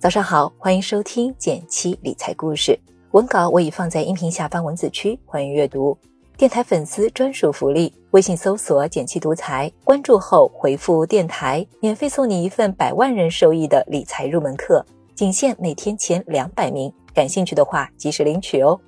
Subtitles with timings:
[0.00, 2.74] 早上好，欢迎收听减七理财故事。
[3.10, 5.94] 文稿我已放在音频下方文字区，欢迎阅读。
[6.38, 14.82] 电台粉丝专属福利：微信搜索“减七独裁，关注后回复“电台”，免费送你一份百万人受益的理财入门课，
[15.14, 16.90] 仅限每天前两百名。
[17.12, 18.80] 感兴趣的话，及时领取哦。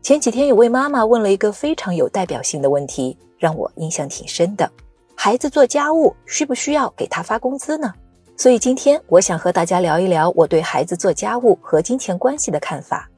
[0.00, 4.70] 前几天有位妈妈问了一个非常有代表性的问题，让我印象挺深的：
[5.16, 7.92] 孩子做家务需不需要给他发工资呢？
[8.38, 13.08] 所以今天我想和大家聊一聊我对孩子做家务和金钱关系的看法。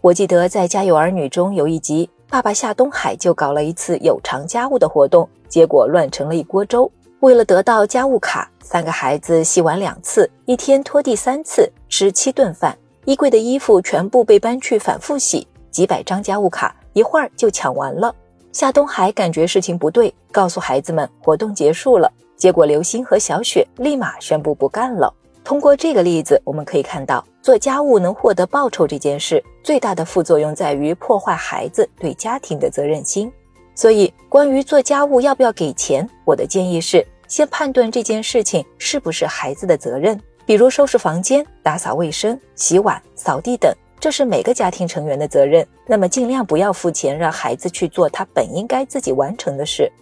[0.00, 6.90] 我记得在《家有儿女》中有一集，爸爸下东海就搞了一次有偿家务的活动，结果乱成了一锅粥。
[7.20, 18.12] 为了得到家务卡，三个孩子洗碗两次，一天拖地三次，吃七顿饭，衣柜的衣服全部被搬去反复洗，几百张家务卡一会儿就抢完了。
[18.50, 22.10] 夏东海感觉事情不对，告诉孩子们活动结束了。
[22.40, 25.12] 结果，刘星和小雪立马宣布不干了。
[25.44, 33.30] 通过这个例子，我们可以看到，做家务能获得报酬这件事，最大的副作用在于破坏孩子对家庭的责任心。
[33.74, 40.18] 所以，关于做家务要不要给钱，我的建议是，先判断这件事情是不是孩子的责任。
[40.46, 45.66] 比如收拾房间、打扫卫生、洗碗、扫地等，这是每个家庭成员的责任。
[45.86, 49.92] 那么，尽量不要付钱让孩子去做他本应该自己完成的事。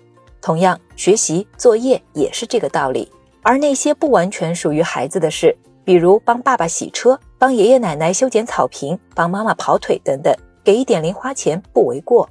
[0.41, 3.11] 同样，学习作业也是这个道理。
[3.43, 12.29] 而那些不完全属于孩子的事，比如帮爸爸洗车、帮爷爷奶奶修剪草坪、帮妈妈跑腿等等，给一点零花钱不为过。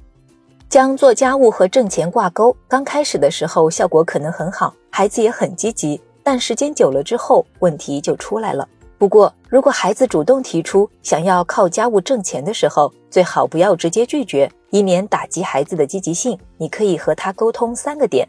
[0.68, 6.00] 将做家务和挣钱挂钩，刚开始的时候效果可能很好，孩子也很积极。
[6.22, 8.68] 但时间久了之后，问题就出来了。
[8.98, 14.50] 不过，如果孩子主动提出想要靠家务挣钱的时候，最好不要直接拒绝。
[14.70, 18.26] 以免打击孩子的积极性，你可以和他沟通三个点。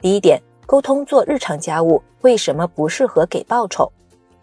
[0.00, 3.90] 第一点，沟通做日常家务为什么不适合给报酬。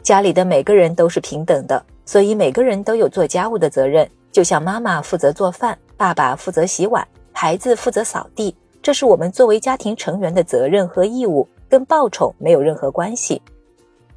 [0.02, 4.10] 家里的每个人都是平等的，所以每个人都有做家务的责任。
[4.32, 13.42] 就像妈妈负责做饭，爸爸负责洗碗，孩子负责扫地，这是我们作为家庭成员的责任和义务，跟报酬没有任何关系。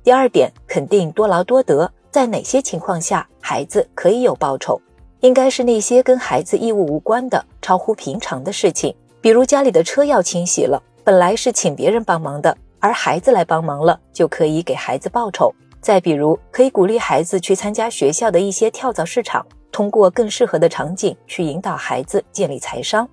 [0.03, 4.81] 第二点，肯定多劳多得，在哪些情况下孩子可以有报酬？
[5.21, 15.53] 应该是那些跟孩子义务无关的、超乎平常的事情，比如家里的车要清洗了，本来是请别人帮忙的，而孩子来帮忙了，就可以给孩子报酬。
[15.81, 23.09] 再比如，可以鼓励孩子去参加学校的一些跳蚤市场，通过更适合的场景去引导孩子建立财商。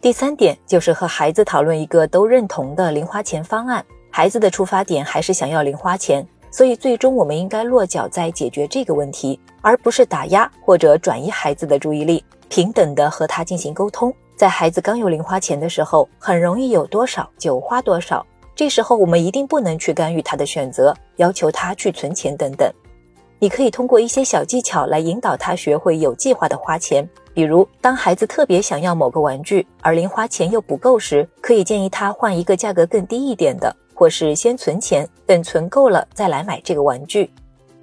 [0.00, 6.26] 第三点就是和孩子讨论一个都认同的零花钱方案，孩子的出发点还是想要零花钱。
[6.50, 14.14] 所以，最终我们应该落脚在解决这个问题，而不是打压或者转移孩子的注意力，平等的和他进行沟通。
[14.36, 22.70] 在孩子刚有零花钱的时候，很容易有多少就花多少，这时候我们一定不能去干预他的选择，要求他去存钱等等。
[23.38, 33.74] 你可以通过一些小技巧来引导他学会有计划的花钱，比如当孩子特别想要某个玩具，而零花钱又不够时，可以建议他换一个价格更低一点的。
[33.96, 37.30] 或是先存钱，等存够了再来买这个玩具。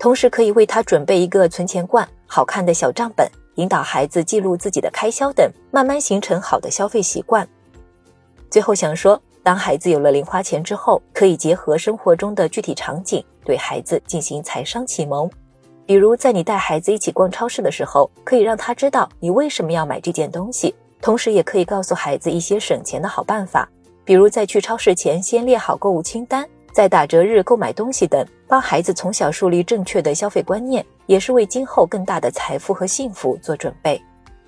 [0.02, 7.48] 同时可以为他准备一个存钱罐、好看的小账本，引导孩子记录自己的开销等，慢慢形成好的消费习惯。
[8.50, 15.30] 最后想说，当孩子有了零花钱之后，可以结合生活中的具体场景，对孩子进行财商启蒙。
[15.86, 23.70] 比如在你带孩子一起逛超市的时候，可以让他知道你为什么要买这件东西，同时也可以告诉孩子一些省钱的好办法。
[24.04, 34.02] 比如在去超市前先列好购物清单，在打折日购买东西等，帮孩子从小树立正确的消费观念，也是为今后更大的财富和幸福做准备。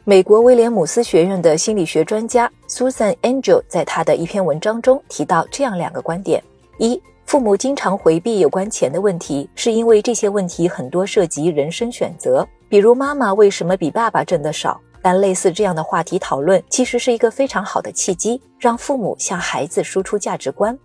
[0.06, 6.44] 美国威廉姆斯学院的心理学专家 Susan Angel 在他的一篇文章中提到这样两个观点：
[6.78, 14.79] 一、父母经常回避有关钱的问题，是因为这些问题很多涉及人生选择，比如妈妈为什么比爸爸挣得少。
[15.01, 20.78] 但类似这样的话题讨论，其实是一个非常好的契机，让父母向孩子输出价值观。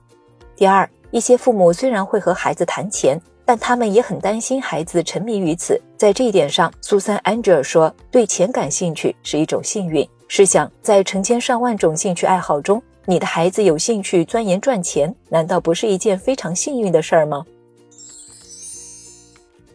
[0.56, 5.80] 第二，一些父母虽然会和孩子谈钱，但他们也很担心孩子沉迷于此。
[5.96, 10.06] 在这一点上，苏珊·安吉尔说：“对钱感兴趣是一种幸运。
[10.28, 17.44] 试想，在成千上万种兴趣爱好中，你的孩子有兴趣钻研赚钱，难道不是一件非常幸运的事儿吗？”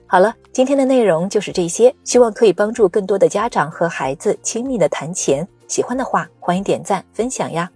[0.05, 5.47] 好了，今天的内容就是这些，希望可以帮助更多的家长和孩子亲密的谈钱。
[5.67, 7.67] 喜欢的话，欢迎点赞分享呀。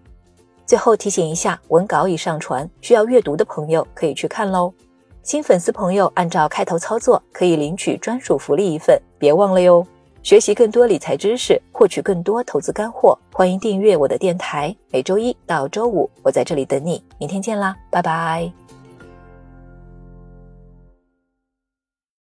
[0.67, 4.71] 最后提醒一下，文稿已上传，需要阅读的朋友可以去看喽。
[5.23, 9.87] 新粉丝朋友按照开头操作，可以领取专属福利一份，别忘了哟。
[10.23, 14.75] 学习更多理财知识，获取更多投资干货，欢迎订阅我的电台。
[14.91, 17.01] 每周一到周五，我在这里等你。
[17.17, 18.66] 明天见啦，拜拜。